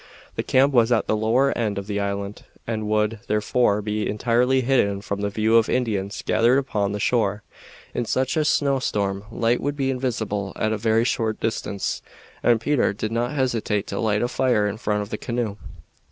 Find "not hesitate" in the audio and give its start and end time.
13.11-13.85